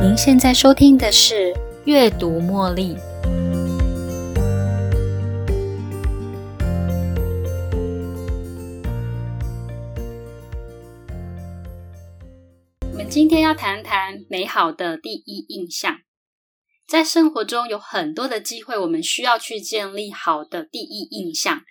[0.00, 1.34] 您现在收听的是
[1.84, 2.94] 《阅读茉莉》。
[12.80, 15.98] 我们今天要谈谈美好的第一印象。
[16.86, 21.62] 在生活中有很多的机会，我们需要去建立好的第一印象。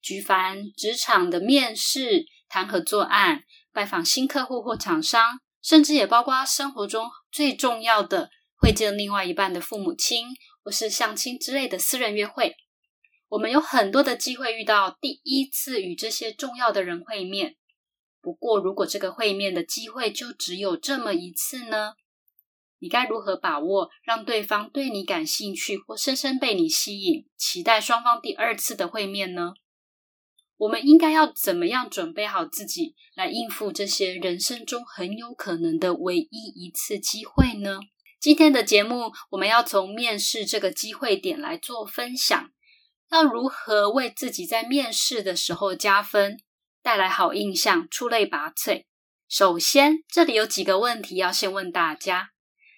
[0.00, 3.42] 举凡职场的面试、谈合作案、
[3.74, 10.26] 拜访新客户或厂商，甚至也包括生活中最重要的会见另外一半的父母亲，
[10.62, 12.54] 或是相亲之类的私人约会。
[13.30, 17.56] 我们有很多的机会遇到第一次与这些重要的人会面。
[18.20, 21.94] 不过，如果这个会面的机会就只有这么一次呢？
[22.80, 29.54] 你该如何把握，让对方对你感兴趣，或深深被你吸引，期待双方第二次的会面呢？
[30.56, 37.80] 我们应该要怎么样准备好自己，来应付这些人生中很有可能的唯一一次机会呢？
[38.20, 42.50] 今天的节目，我们要从面试这个机会点来做分享，
[43.10, 46.38] 要如何为自己在面试的时候加分，
[46.82, 48.84] 带来好印象，出类拔萃。
[49.28, 52.30] 首先，这里有几个问题要先问大家：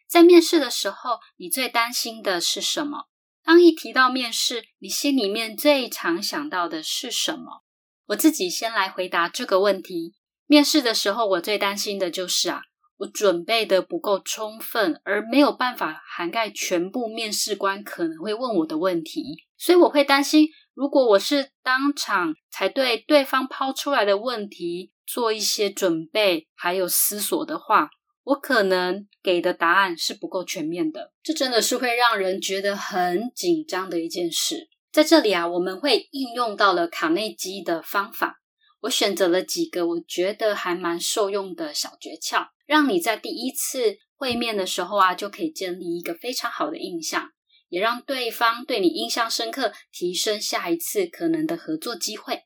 [0.08, 3.08] 在面试的时候，你最担心的是什么？
[3.44, 7.65] 当一提到面试，你心里面最常想到的是什么？
[8.06, 10.14] 我自己先来回答这个问题。
[10.46, 12.62] 面试的时候，我最担心的就是啊，
[12.98, 19.44] 我准备的不够充分，而没有办法涵盖全部面试官可能会问我的问题。
[19.56, 27.90] 所以我会担心，如果我是当场才对对方抛出来的问题做一些准备，还有思索的话，
[28.22, 31.12] 我可能给的答案是不够全面的。
[31.22, 34.68] 这真的是会让人觉得很紧张的一件事。
[34.96, 38.40] 在这里啊，我们会应用到了卡内基的方法。
[38.80, 47.28] 我选择了几个我觉得还蛮受用的小诀窍，让你在第一次会面的时候啊，就可以建立一个非常好的印象，
[47.68, 52.44] 也让对方对你印象深刻，提升下一次可能的合作机会。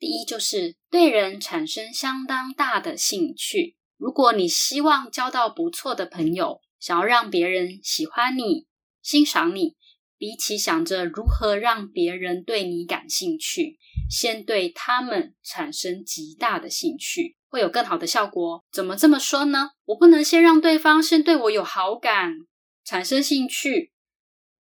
[0.00, 3.76] 第一就是对人产生相当大的兴趣。
[3.96, 8.66] 如果你希望交到不错的朋友，想要让别人喜欢你、
[9.00, 9.76] 欣赏你。
[10.22, 18.62] 比起想着如何让别人对你感兴趣，先对他们产生极大的兴趣，会有更好的效果。
[18.70, 19.70] 怎么这么说呢？
[19.86, 22.34] 我不能先让对方先对我有好感，
[22.84, 23.90] 产生兴趣？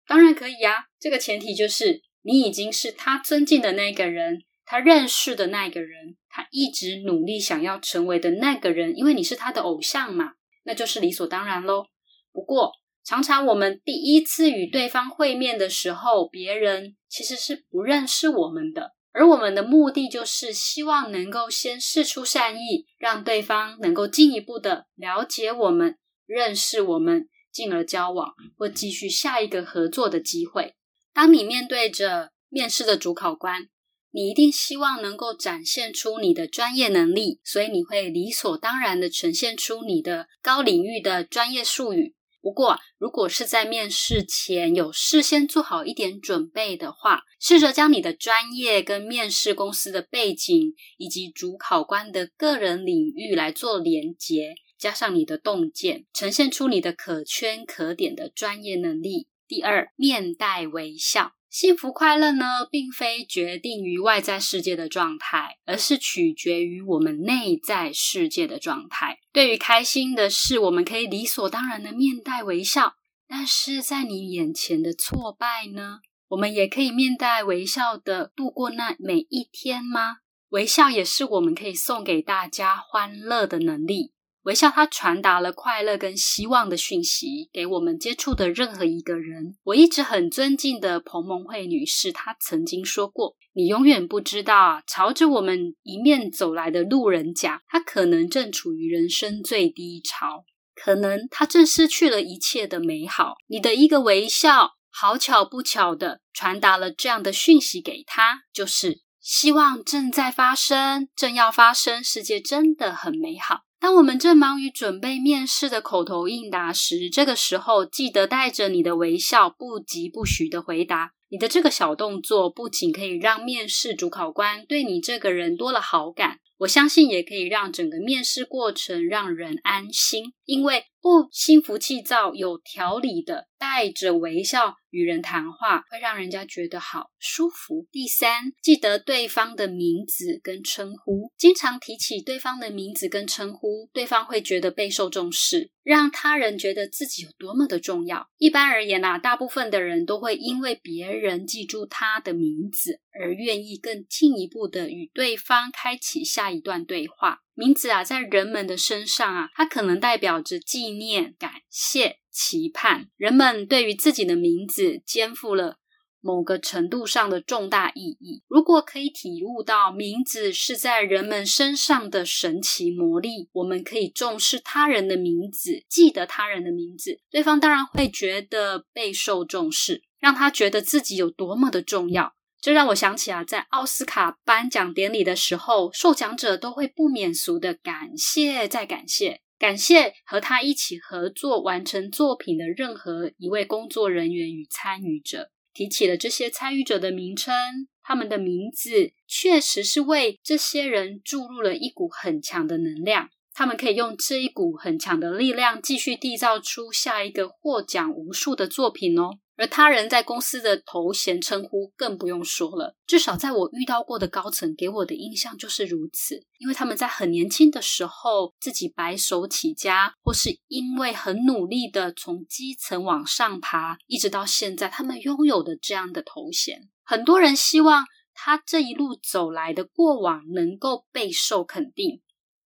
[0.05, 0.87] 当然可以呀。
[0.99, 10.33] 这个前提就是你已经是他尊敬的那个人，他认识的那个人，他一直努力想要成为的那个人，因为你是他的偶像嘛，
[10.65, 11.85] 那就是理所当然喽。
[12.33, 12.73] 不过，
[13.05, 30.73] 常常我们第一次与对方会面的时候，别人其实是不认识我们的，而我们的目的就是希望能够先试出善意，让对方能够进一步的了解我们、认识我们，进而交往或继续下一个合作的机会。
[31.13, 33.67] 当你面对着面试的主考官，
[34.09, 42.15] 你一定希望能够展现出你的专业能力，所以你会理所当然的呈现出你的高领域的专业术语。
[42.45, 59.27] 不过，如果是在面试前有事先做好一点准备的话，试着将你的专业跟面试公司的背景以及主考官的个人领域来做连结，加上你的洞见，呈现出你的可圈可点的专业能力。
[59.47, 61.31] 第二，面带微笑。
[61.55, 69.19] 幸福快乐呢，并非决定于外在世界的状态，而是取决于我们内在世界的状态。
[69.31, 80.17] 对于开心的事，我们可以理所当然的面带微笑；但是在你眼前的挫败呢，我们也可以面带微笑的度过那每一天吗？
[80.49, 84.11] 微笑也是我们可以送给大家欢乐的能力。
[84.45, 89.57] 微笑，它传达了快乐跟希望的讯息给我们接触的任何一个人。
[89.63, 100.45] 我一直很尊敬的彭蒙慧女士，她曾经说过：“你永远不知道，朝着我们迎面走来的路人甲，他可能正处于人生最低潮，
[100.75, 103.33] 可能他正失去了一切的美好。
[103.47, 121.11] 你的一个微笑，好巧不巧的传达了这样的讯息给他，就是希望正在发生，正要发生，世界真的很美好。”当我们正忙于准备面试的口头应答时，这个时候记得带着你的微笑，不疾不徐的回答。
[121.29, 137.85] 你的这个小动作不仅可以让面试主考官对你这个人多了好感，我相信也可以让整个面试过程让人安心，因为不心浮气躁、有条理的带着微笑与人谈话，会让人家觉得好舒服。
[137.91, 148.27] 第三，记得对方的名字跟称呼，经常提起对方的名字跟称呼，对方会觉得备受重视，让他人觉得自己有多么的重要。
[148.37, 157.41] 一般而言呐，大部分的人都会因为别人记住他的名字而愿意更进一步的与对方开启下一一段对话。
[157.53, 163.07] 名字啊，在人们的身上啊，它可能代表着纪念、感谢、期盼。
[163.17, 165.77] 人们对于自己的名字肩负了
[166.19, 168.43] 某个程度上的重大意义。
[168.47, 182.33] 如果可以体悟到名字是在人们身上的神奇魔力，我们可以重视他人的名字，记得他人的名字，对方当然会觉得备受重视，让他觉得自己有多么的重要。
[182.61, 195.51] 这让我想起啊，在奥斯卡颁奖典礼的时候，受奖者都会不免俗的感谢再感谢，感谢和他一起合作完成作品的任何一位工作人员与参与者。
[195.73, 197.53] 提起了这些参与者的名称，
[198.01, 203.29] 他们的名字确实是为这些人注入了一股很强的能量。
[203.53, 209.37] 他们可以用这一股很强的力量，继续缔造出下一个获奖无数的作品哦。
[209.57, 216.45] 而他人在公司的头衔称呼更不用说了，至少在我遇到过的高层给我的印象就是如此。
[216.57, 232.21] 因为他们在很年轻的时候自己白手起家，或是因为很努力的从基层往上爬，一直到现在，他们拥有的这样的头衔，很多人希望他这一路走来的过往能够备受肯定，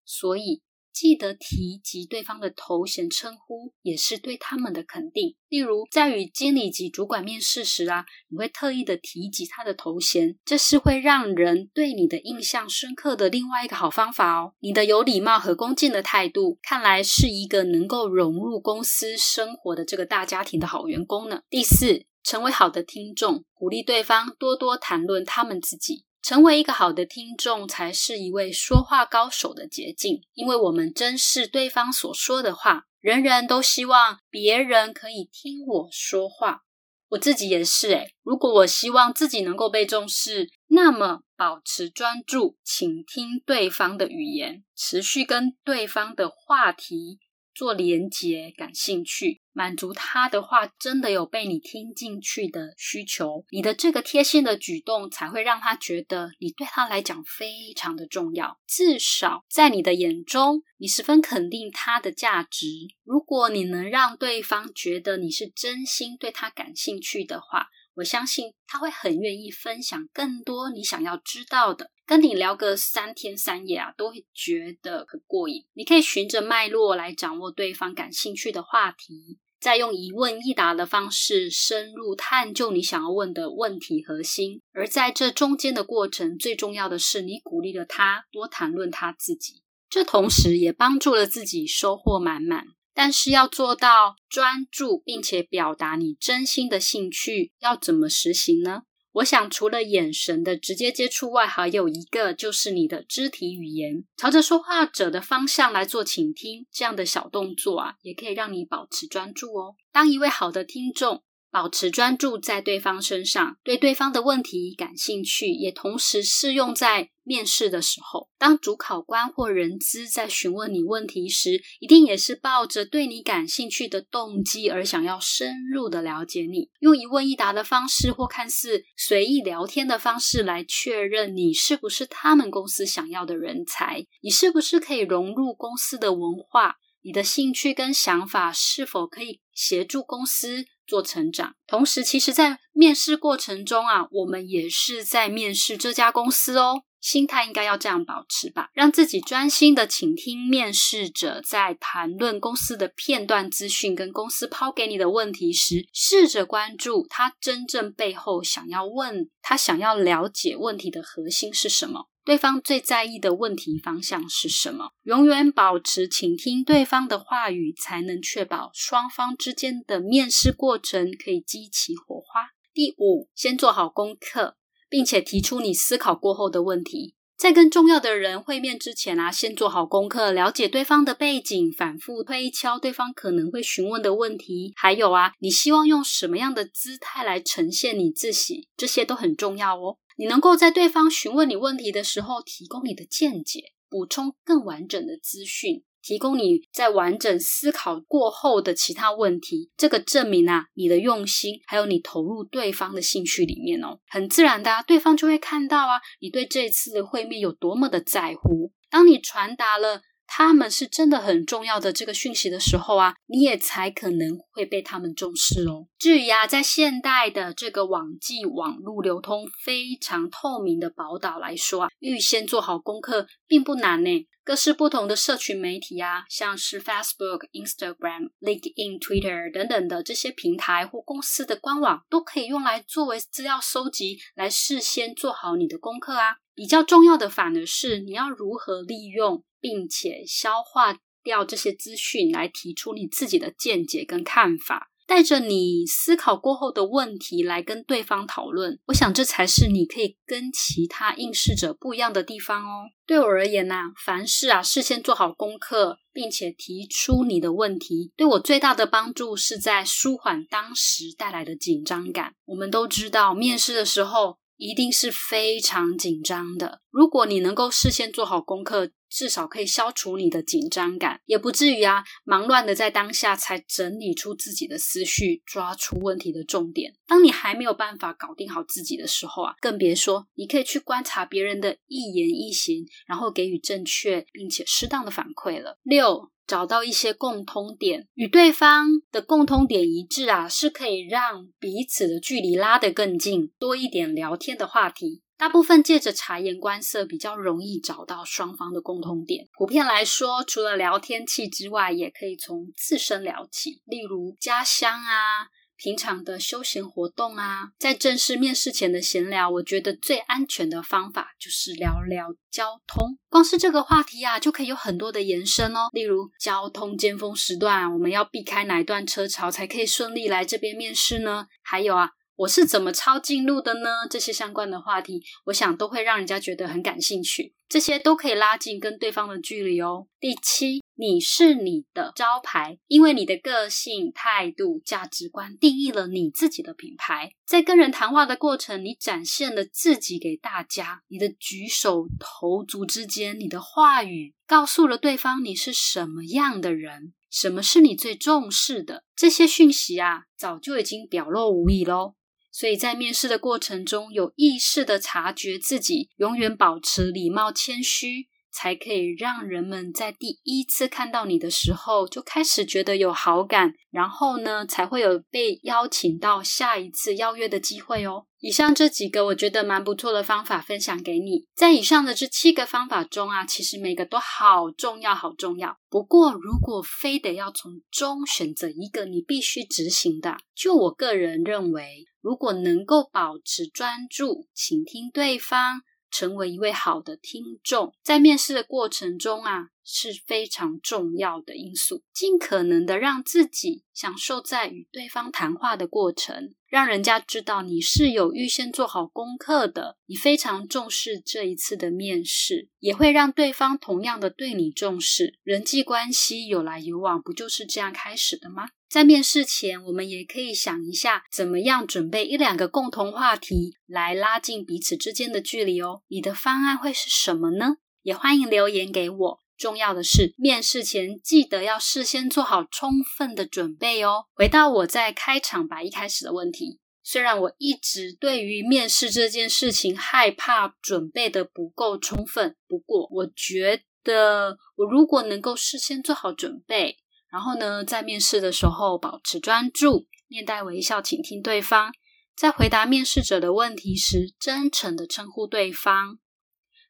[0.06, 0.62] 所以。
[1.00, 5.38] 记得提及对方的头衔称呼，也是对他们的肯定。
[5.48, 14.56] 例如，在与经理及主管面试时啊，你会特意的提及他的头衔，这是会让人对你的印象深刻的另外一个好方法哦。
[14.60, 21.44] 你的有礼貌和恭敬的态度，看来是一个能够融入公司生活的这个大家庭的好员工呢。
[21.50, 26.04] 第四，成为好的听众，鼓励对方多多谈论他们自己。
[26.22, 30.22] 成为一个好的听众，才是一位说话高手的捷径。
[30.34, 36.64] 因为我们珍视对方所说的话，人人都希望别人可以听我说话。
[37.10, 47.18] 我自己也是，诶如果我希望自己能够被重视，那么保持专注，倾听对方的语言，持续跟对方的话题。
[47.60, 53.44] 做连结，感兴趣，满足他的话，真的有被你听进去的需求。
[53.52, 58.58] 你的这个贴心的举动，才会让他觉得你对他来讲非常的重要。
[58.66, 62.66] 至少在你的眼中，你十分肯定他的价值。
[63.04, 67.68] 如果你能让对方觉得你是真心对他感兴趣的话，
[68.00, 71.92] 我相信他会很愿意分享更多你想要知道的。
[72.06, 75.66] 跟你聊个三天三夜啊，都会觉得很过瘾。
[75.74, 84.62] 你可以循着脉络来掌握对方感兴趣的话题，再用一问一答的方式深入探究你想要问的问题核心。
[84.72, 92.64] 而在这中间的过程，最重要的是你鼓励了他多谈论他自己，这同时也帮助了自己收获满满。
[93.02, 98.82] 但是要做到专注并且表达你真心的兴趣，要怎么实行呢？
[99.14, 109.76] 我想，除了眼神的直接接触外，还有一个就是你的肢体语言，朝着说话者的方向来做倾听，这样的小动作啊，也可以让你保持专注哦。
[109.94, 111.24] 当一位好的听众。
[111.52, 118.30] 保持专注在对方身上，对对方的问题感兴趣，也同时适用在面试的时候。
[118.38, 136.76] 当主考官或人资在询问你问题时，一定也是抱着对你感兴趣的动机而想要深入的了解你，用一问一答的方式或看似随意聊天的方式来确认你是不是他们公司想要的人才，你是不是可以融入公司的文化，
[137.10, 140.68] 你的兴趣跟想法是否可以协助公司。
[140.86, 146.82] 做成长，同时，其实，在面试过程中啊，我们也是在面试这家公司哦。
[147.00, 162.08] 心态应该要这样保持吧，让自己专心的倾听面试者在谈论公司的片段资讯跟公司抛给你的问题时，试着关注他真正背后想要问他想要了解问题的核心是什么。
[162.30, 164.92] 对方最在意的问题方向是什么？
[165.02, 172.52] 永远保持倾听对方的话语，才能确保双方之间的面试过程可以激起火花。
[172.72, 174.58] 第五，先做好功课，
[174.88, 177.16] 并且提出你思考过后的问题。
[177.36, 184.72] 在跟重要的人会面之前啊，先做好功课，了解对方的背景，反复推敲对方可能会询问的问题。
[184.76, 188.68] 还有啊，你希望用什么样的姿态来呈现你自己？
[188.78, 189.98] 这些都很重要哦。
[190.20, 195.86] 你能够在对方询问你问题的时候提供你的见解，补充更完整的资讯。
[196.02, 208.74] 提供你在完整思考过后的其他问题，这个证明啊，你的用心还有你投入对方的兴趣里面哦，很自然的，对方就会看到啊，你对这次的会面有多么的在乎。
[208.90, 210.02] 当你传达了。
[210.32, 215.88] 他们是真的很重要的这个讯息的时候啊，你也才可能会被他们重视哦。
[215.98, 224.28] 至于啊，在现代的这个网际网络流通非常透明的宝岛来说啊，预先做好功课并不难呢。
[224.44, 236.38] 各式不同的社群媒体啊，像是 Facebook、Instagram、LinkedIn、Twitter 等等的这些平台或公司的官网，都可以用来作为资料收集，来事先做好你的功课啊。
[236.60, 239.44] 比较重要的反而是你要如何利用。
[239.62, 248.80] 并且消化掉这些资讯，来提出你自己的见解跟看法，带着你思考过后的问题来跟对方讨论。
[248.86, 252.88] 我想这才是你可以跟其他应试者不一样的地方哦。
[253.06, 262.36] 对我而言呐，凡事啊事先做好功课，并且提出你的问题，对我最大的帮助是在舒缓当时带来的紧张感。
[262.46, 264.39] 我们都知道，面试的时候。
[264.60, 266.82] 一定是非常紧张的。
[266.92, 276.94] 如果你能够事先做好功课，至少可以消除你的紧张感，也不至于啊忙乱的在当下才整理出自己的思绪，抓出问题的重点。
[277.08, 285.78] 当你还没有办法搞定好自己的时候啊，更别说你可以去观察别人的一言一行，然后给予正确并且适当的反馈了。
[285.84, 286.32] 六。
[286.50, 295.22] 找到一些共通点，与对方的共通点一致啊，是可以让彼此的距离拉得更近，多一点聊天的话题。
[295.40, 299.48] 大部分借着察言观色，比较容易找到双方的共通点。
[299.54, 305.48] 普遍来说，除了聊天气之外，也可以从自身聊起，例如家乡啊。
[305.82, 313.18] 平常的休闲活动啊，在正式面试前的闲聊，我觉得最安全的方法就是聊聊交通。
[313.30, 315.88] 光是这个话题啊，就可以有很多的延伸哦。
[315.94, 321.48] 例如，交通尖峰时段，我们要避开哪一段车潮才可以顺利来这边面试呢？
[321.64, 322.10] 还有啊。
[322.40, 324.08] 我是怎么抄近路的呢？
[324.10, 327.54] 这些相关的话题，我想都会让人家觉得很感兴趣。
[327.68, 330.08] 这些都可以拉近跟对方的距离哦。
[330.22, 337.34] 第七，你是你的招牌，因为你的个性、态度、价值观定义了你自己的品牌。
[337.46, 341.02] 在跟人谈话的过程，你展现了自己给大家。
[341.10, 349.04] 你的举手投足之间，你的话语告诉了对方你是什么样的人，什么是你最重视的。
[349.14, 352.16] 这些讯息啊，早就已经表露无遗喽。
[352.52, 358.28] 所以在面试的过程中，有意识的察觉自己，永远保持礼貌谦虚，
[358.60, 368.26] 才可以让人们在第一次看到你的时候就开始觉得有好感，然后呢，才会有被邀请到下一次邀约的机会哦。
[368.42, 371.46] 以上这几个我觉得蛮不错的方法分享给你。
[371.56, 375.78] 在以上的这七个方法中啊，其实每个都好重要，好重要。
[375.90, 385.82] 不过如果非得要从中选择一个你必须执行的，就我个人认为，如果能够保持专注，倾听对方。
[386.10, 392.04] 成为一位好的听众，在面试的过程中啊是非常重要的因素。
[392.14, 405.40] 尽可能的让自己享受在与对方谈话的过程，让人家知道你是有预先做好功课的，你非常重视这一次的面试，也会让对方同样的对你重视。
[405.44, 408.70] 人际关系有来有往，不就是这样开始的吗？
[408.90, 416.02] 在面试前，我们也可以想一下，怎么样准备一两个共同话题来拉近彼此之间的距离哦。
[416.08, 417.78] 你的方案会是什么呢？
[418.02, 419.40] 也欢迎留言给我。
[419.60, 424.26] 重要的是，面试前记得要事先做好充分的准备哦。
[424.34, 436.98] 回到我在开场白一开始的问题，虽然我一直对于面试这件事情害怕准备的不够充分，不过我觉得我如果能够事先做好准备。
[437.30, 441.92] 然后呢，在面试的时候保持专注，面带微笑，倾听对方。
[442.36, 446.18] 在回答面试者的问题时，真诚的称呼对方。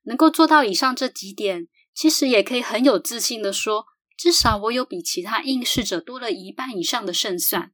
[0.04, 1.68] 能够做到以上这几点，
[2.00, 7.74] 其实也可以很有自信的说，至少我有比其他应试者多了一半以上的胜算。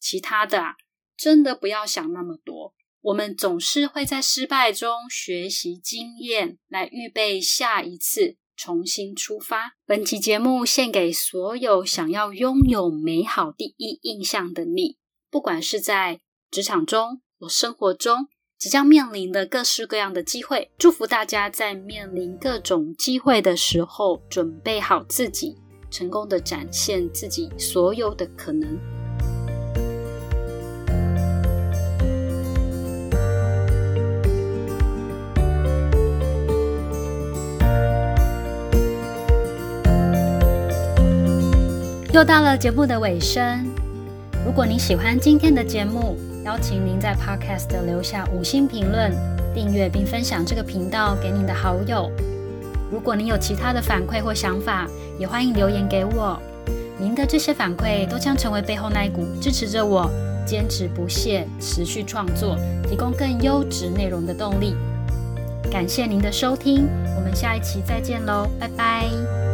[0.00, 0.76] 其他的啊，
[1.14, 2.74] 真的不要想那么多。
[3.02, 8.38] 我们总是会在失败中学习经验，来预备下一次。
[8.56, 9.76] 重新出发。
[9.84, 14.96] 本期节目献给所有想要拥有美好第一印象的你，
[15.30, 18.28] 不管是在职场中、或生活中，
[18.58, 20.70] 即将面临的各式各样的机会。
[20.78, 25.56] 祝福大家在面临各种机会的时候准备好自己
[25.90, 28.78] 成功的展现自己所有的可能。
[42.12, 43.70] 又到了节目的尾声
[44.46, 49.12] 如果你喜欢今天的节目邀请您在 Podcast 留下五星评论、
[49.52, 52.08] 订阅并分享这个频道给您的好友。
[52.88, 54.86] 如果您有其他的反馈或想法，
[55.18, 56.40] 也欢迎留言给我。
[57.00, 60.08] 您的这些反馈都将成为背后那一股支持着我
[60.46, 62.56] 坚持不懈、持续创作、
[62.88, 64.76] 提供更优质内容的动力。
[65.68, 66.86] 感谢您的收听，
[67.16, 69.45] 我们下一期再见喽，拜拜。